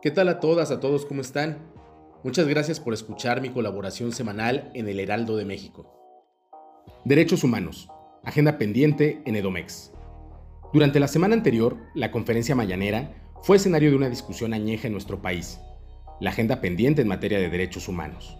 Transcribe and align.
¿Qué 0.00 0.12
tal 0.12 0.28
a 0.28 0.38
todas, 0.38 0.70
a 0.70 0.78
todos, 0.78 1.04
cómo 1.04 1.22
están? 1.22 1.58
Muchas 2.22 2.46
gracias 2.46 2.78
por 2.78 2.94
escuchar 2.94 3.40
mi 3.40 3.50
colaboración 3.50 4.12
semanal 4.12 4.70
en 4.74 4.88
el 4.88 5.00
Heraldo 5.00 5.36
de 5.36 5.44
México. 5.44 5.92
Derechos 7.04 7.42
Humanos, 7.42 7.88
agenda 8.22 8.58
pendiente 8.58 9.20
en 9.26 9.34
Edomex. 9.34 9.90
Durante 10.72 11.00
la 11.00 11.08
semana 11.08 11.34
anterior, 11.34 11.76
la 11.96 12.12
conferencia 12.12 12.54
mañanera 12.54 13.12
fue 13.42 13.56
escenario 13.56 13.90
de 13.90 13.96
una 13.96 14.08
discusión 14.08 14.54
añeja 14.54 14.86
en 14.86 14.92
nuestro 14.92 15.20
país, 15.20 15.58
la 16.20 16.30
agenda 16.30 16.60
pendiente 16.60 17.02
en 17.02 17.08
materia 17.08 17.40
de 17.40 17.50
derechos 17.50 17.88
humanos. 17.88 18.38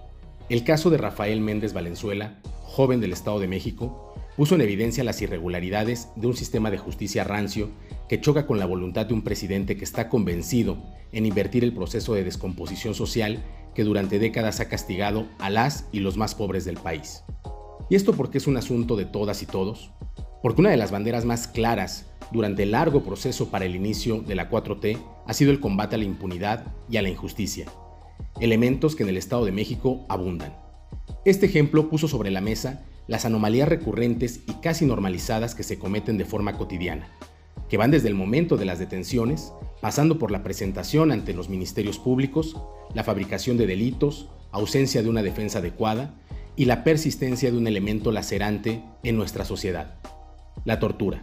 El 0.48 0.62
caso 0.62 0.90
de 0.90 0.98
Rafael 0.98 1.40
Méndez 1.40 1.72
Valenzuela, 1.72 2.38
joven 2.62 3.00
del 3.00 3.12
Estado 3.12 3.40
de 3.40 3.48
México, 3.48 4.14
puso 4.39 4.55
en 4.55 4.61
evidencia 4.61 5.02
las 5.02 5.20
irregularidades 5.20 6.11
de 6.14 6.29
un 6.29 6.36
sistema 6.36 6.71
de 6.71 6.79
justicia 6.79 7.25
rancio 7.25 7.71
que 8.09 8.21
choca 8.21 8.46
con 8.46 8.61
la 8.61 8.66
voluntad 8.66 9.04
de 9.04 9.12
un 9.12 9.22
presidente 9.22 9.77
que 9.77 9.82
está 9.82 10.09
convencido 10.09 10.79
en 11.11 11.27
invertir 11.27 11.64
el 11.64 11.75
proceso 11.75 12.14
de 12.14 12.22
descomposición 12.22 12.95
social 12.95 13.43
que 13.75 13.82
durante 13.82 14.21
décadas 14.21 14.61
ha 14.61 14.68
castigado 14.68 15.26
a 15.40 15.50
las 15.50 15.89
y 15.90 15.98
los 15.98 16.17
más 16.17 16.36
pobres 16.36 16.64
del 16.64 16.76
país. 16.76 17.25
¿Y 17.90 17.96
esto 17.96 18.12
porque 18.12 18.39
es 18.39 18.46
un 18.46 18.57
asunto 18.57 18.95
de 18.95 19.07
todas 19.07 19.43
y 19.43 19.46
todos? 19.46 19.90
Porque 20.40 20.61
una 20.61 20.70
de 20.70 20.76
las 20.76 20.93
banderas 20.93 21.25
más 21.25 21.48
claras 21.48 22.07
durante 22.31 22.62
el 22.62 22.70
largo 22.70 23.03
proceso 23.03 23.50
para 23.50 23.64
el 23.64 23.75
inicio 23.75 24.20
de 24.20 24.36
la 24.36 24.48
4T 24.48 25.00
ha 25.26 25.34
sido 25.34 25.50
el 25.50 25.59
combate 25.59 25.96
a 25.96 25.98
la 25.98 26.04
impunidad 26.04 26.76
y 26.89 26.96
a 26.98 27.03
la 27.03 27.09
injusticia, 27.09 27.67
elementos 28.39 28.95
que 28.95 29.03
en 29.03 29.09
el 29.09 29.17
Estado 29.17 29.45
de 29.45 29.50
México 29.50 30.07
abundan. 30.09 30.54
Este 31.25 31.46
ejemplo 31.46 31.90
puso 31.90 32.06
sobre 32.06 32.31
la 32.31 32.41
mesa 32.41 32.84
las 33.08 33.25
anomalías 33.25 33.69
recurrentes 33.69 34.42
y 34.47 34.53
casi 34.61 34.86
normalizadas 34.86 35.55
que 35.55 35.64
se 35.64 35.78
cometen 35.78 36.19
de 36.19 36.27
forma 36.27 36.56
cotidiana, 36.56 37.08
que 37.69 37.78
van 37.78 37.91
desde 37.91 38.08
el 38.08 38.14
momento 38.14 38.56
de 38.56 38.67
las 38.67 38.78
detenciones, 38.78 39.53
pasando 39.81 40.19
por 40.19 40.31
la 40.31 40.42
presentación 40.42 41.11
ante 41.11 41.33
los 41.33 41.48
ministerios 41.48 41.98
públicos, 41.98 42.56
la 42.94 43.05
fabricación 43.05 43.56
de 43.56 43.67
delitos, 43.67 44.28
ausencia 44.53 45.03
de 45.03 45.09
una 45.09 45.23
defensa 45.23 45.59
adecuada 45.59 46.14
y 46.55 46.67
la 46.67 46.84
persistencia 46.84 47.51
de 47.51 47.56
un 47.56 47.67
elemento 47.67 48.12
lacerante 48.12 48.83
en 49.03 49.17
nuestra 49.17 49.45
sociedad, 49.45 49.95
la 50.64 50.79
tortura. 50.79 51.23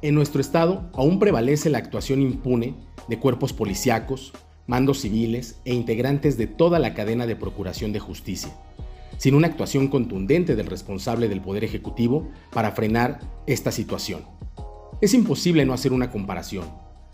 En 0.00 0.14
nuestro 0.14 0.40
estado 0.40 0.90
aún 0.94 1.18
prevalece 1.18 1.68
la 1.68 1.78
actuación 1.78 2.22
impune 2.22 2.74
de 3.08 3.18
cuerpos 3.18 3.52
policíacos, 3.52 4.32
mandos 4.66 5.00
civiles 5.00 5.60
e 5.64 5.74
integrantes 5.74 6.38
de 6.38 6.46
toda 6.46 6.78
la 6.78 6.94
cadena 6.94 7.26
de 7.26 7.36
procuración 7.36 7.92
de 7.92 8.00
justicia 8.00 8.52
sin 9.16 9.34
una 9.34 9.46
actuación 9.46 9.88
contundente 9.88 10.56
del 10.56 10.66
responsable 10.66 11.28
del 11.28 11.40
Poder 11.40 11.64
Ejecutivo 11.64 12.30
para 12.52 12.72
frenar 12.72 13.20
esta 13.46 13.72
situación. 13.72 14.22
Es 15.00 15.14
imposible 15.14 15.64
no 15.64 15.74
hacer 15.74 15.92
una 15.92 16.10
comparación, 16.10 16.66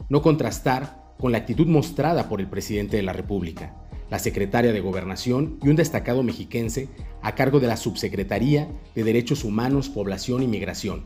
no 0.09 0.23
contrastar 0.23 1.15
con 1.19 1.33
la 1.33 1.39
actitud 1.39 1.67
mostrada 1.67 2.29
por 2.29 2.41
el 2.41 2.49
presidente 2.49 2.97
de 2.97 3.03
la 3.03 3.13
República, 3.13 3.77
la 4.11 4.19
secretaria 4.19 4.73
de 4.73 4.81
Gobernación 4.81 5.59
y 5.63 5.69
un 5.69 5.77
destacado 5.77 6.23
mexiquense 6.23 6.89
a 7.23 7.35
cargo 7.35 7.61
de 7.61 7.67
la 7.67 7.77
Subsecretaría 7.77 8.69
de 8.95 9.05
Derechos 9.05 9.45
Humanos, 9.45 9.89
Población 9.89 10.43
y 10.43 10.49
Migración, 10.49 11.05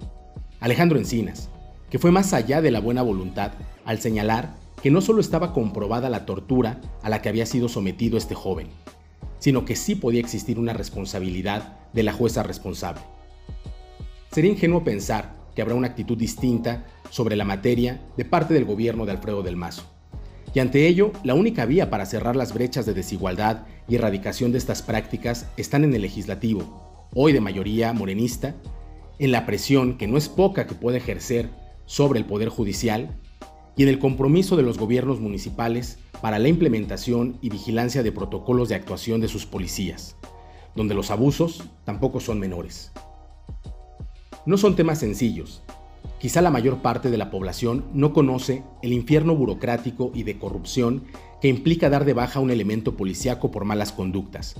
Alejandro 0.60 0.98
Encinas, 0.98 1.50
que 1.90 1.98
fue 1.98 2.10
más 2.10 2.32
allá 2.32 2.60
de 2.62 2.70
la 2.70 2.80
buena 2.80 3.02
voluntad 3.02 3.52
al 3.84 4.00
señalar 4.00 4.56
que 4.82 4.90
no 4.90 5.00
solo 5.00 5.20
estaba 5.20 5.52
comprobada 5.52 6.10
la 6.10 6.26
tortura 6.26 6.80
a 7.02 7.08
la 7.08 7.22
que 7.22 7.28
había 7.28 7.46
sido 7.46 7.68
sometido 7.68 8.18
este 8.18 8.34
joven, 8.34 8.68
sino 9.38 9.64
que 9.64 9.76
sí 9.76 9.94
podía 9.94 10.20
existir 10.20 10.58
una 10.58 10.72
responsabilidad 10.72 11.78
de 11.92 12.02
la 12.02 12.12
jueza 12.12 12.42
responsable. 12.42 13.02
Sería 14.30 14.50
ingenuo 14.50 14.84
pensar 14.84 15.34
que 15.54 15.62
habrá 15.62 15.74
una 15.74 15.88
actitud 15.88 16.16
distinta 16.16 16.84
sobre 17.10 17.36
la 17.36 17.44
materia 17.44 18.00
de 18.16 18.24
parte 18.24 18.54
del 18.54 18.64
gobierno 18.64 19.06
de 19.06 19.12
Alfredo 19.12 19.42
del 19.42 19.56
Mazo. 19.56 19.84
Y 20.54 20.60
ante 20.60 20.86
ello, 20.86 21.12
la 21.22 21.34
única 21.34 21.66
vía 21.66 21.90
para 21.90 22.06
cerrar 22.06 22.36
las 22.36 22.54
brechas 22.54 22.86
de 22.86 22.94
desigualdad 22.94 23.66
y 23.88 23.96
erradicación 23.96 24.52
de 24.52 24.58
estas 24.58 24.82
prácticas 24.82 25.48
están 25.56 25.84
en 25.84 25.94
el 25.94 26.02
legislativo, 26.02 27.08
hoy 27.14 27.32
de 27.32 27.40
mayoría 27.40 27.92
morenista, 27.92 28.54
en 29.18 29.32
la 29.32 29.46
presión 29.46 29.96
que 29.98 30.06
no 30.06 30.18
es 30.18 30.28
poca 30.28 30.66
que 30.66 30.74
puede 30.74 30.98
ejercer 30.98 31.48
sobre 31.86 32.18
el 32.18 32.26
Poder 32.26 32.48
Judicial 32.48 33.16
y 33.76 33.82
en 33.82 33.88
el 33.90 33.98
compromiso 33.98 34.56
de 34.56 34.62
los 34.62 34.78
gobiernos 34.78 35.20
municipales 35.20 35.98
para 36.22 36.38
la 36.38 36.48
implementación 36.48 37.38
y 37.42 37.50
vigilancia 37.50 38.02
de 38.02 38.10
protocolos 38.10 38.68
de 38.68 38.74
actuación 38.74 39.20
de 39.20 39.28
sus 39.28 39.44
policías, 39.44 40.16
donde 40.74 40.94
los 40.94 41.10
abusos 41.10 41.64
tampoco 41.84 42.20
son 42.20 42.40
menores. 42.40 42.90
No 44.46 44.56
son 44.56 44.76
temas 44.76 44.98
sencillos. 44.98 45.62
Quizá 46.18 46.40
la 46.40 46.50
mayor 46.50 46.78
parte 46.80 47.10
de 47.10 47.18
la 47.18 47.30
población 47.30 47.84
no 47.92 48.14
conoce 48.14 48.62
el 48.82 48.94
infierno 48.94 49.36
burocrático 49.36 50.10
y 50.14 50.22
de 50.22 50.38
corrupción 50.38 51.04
que 51.42 51.48
implica 51.48 51.90
dar 51.90 52.06
de 52.06 52.14
baja 52.14 52.40
un 52.40 52.50
elemento 52.50 52.96
policíaco 52.96 53.50
por 53.50 53.66
malas 53.66 53.92
conductas, 53.92 54.56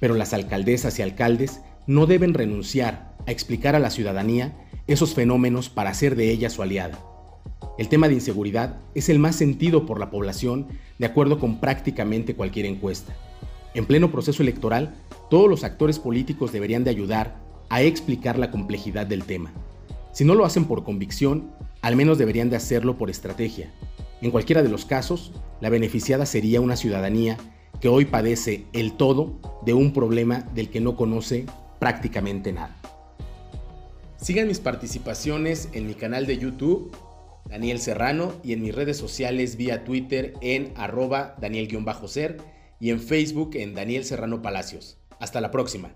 pero 0.00 0.14
las 0.14 0.32
alcaldesas 0.32 0.98
y 0.98 1.02
alcaldes 1.02 1.60
no 1.86 2.06
deben 2.06 2.32
renunciar 2.32 3.14
a 3.26 3.30
explicar 3.30 3.74
a 3.74 3.80
la 3.80 3.90
ciudadanía 3.90 4.56
esos 4.86 5.12
fenómenos 5.12 5.68
para 5.68 5.90
hacer 5.90 6.16
de 6.16 6.30
ella 6.30 6.48
su 6.48 6.62
aliada 6.62 7.13
el 7.76 7.88
tema 7.88 8.08
de 8.08 8.14
inseguridad 8.14 8.76
es 8.94 9.08
el 9.08 9.18
más 9.18 9.34
sentido 9.34 9.84
por 9.84 9.98
la 9.98 10.10
población 10.10 10.68
de 10.98 11.06
acuerdo 11.06 11.40
con 11.40 11.60
prácticamente 11.60 12.36
cualquier 12.36 12.66
encuesta. 12.66 13.14
En 13.74 13.86
pleno 13.86 14.12
proceso 14.12 14.42
electoral, 14.42 14.94
todos 15.28 15.50
los 15.50 15.64
actores 15.64 15.98
políticos 15.98 16.52
deberían 16.52 16.84
de 16.84 16.90
ayudar 16.90 17.36
a 17.70 17.82
explicar 17.82 18.38
la 18.38 18.52
complejidad 18.52 19.06
del 19.06 19.24
tema. 19.24 19.52
Si 20.12 20.24
no 20.24 20.36
lo 20.36 20.44
hacen 20.44 20.66
por 20.66 20.84
convicción, 20.84 21.50
al 21.82 21.96
menos 21.96 22.18
deberían 22.18 22.48
de 22.48 22.56
hacerlo 22.56 22.96
por 22.96 23.10
estrategia. 23.10 23.72
En 24.22 24.30
cualquiera 24.30 24.62
de 24.62 24.68
los 24.68 24.84
casos, 24.84 25.32
la 25.60 25.70
beneficiada 25.70 26.26
sería 26.26 26.60
una 26.60 26.76
ciudadanía 26.76 27.36
que 27.80 27.88
hoy 27.88 28.04
padece 28.04 28.66
el 28.72 28.92
todo 28.92 29.40
de 29.66 29.74
un 29.74 29.92
problema 29.92 30.48
del 30.54 30.70
que 30.70 30.80
no 30.80 30.94
conoce 30.94 31.46
prácticamente 31.80 32.52
nada. 32.52 32.76
Sigan 34.16 34.46
mis 34.46 34.60
participaciones 34.60 35.68
en 35.72 35.88
mi 35.88 35.94
canal 35.94 36.26
de 36.26 36.38
YouTube 36.38 36.92
Daniel 37.54 37.78
Serrano 37.78 38.34
y 38.42 38.52
en 38.52 38.62
mis 38.62 38.74
redes 38.74 38.96
sociales 38.96 39.56
vía 39.56 39.84
Twitter 39.84 40.34
en 40.40 40.72
arroba 40.74 41.36
Daniel-Ser 41.40 42.38
y 42.80 42.90
en 42.90 42.98
Facebook 42.98 43.50
en 43.54 43.76
Daniel 43.76 44.04
Serrano 44.04 44.42
Palacios. 44.42 44.98
Hasta 45.20 45.40
la 45.40 45.52
próxima. 45.52 45.94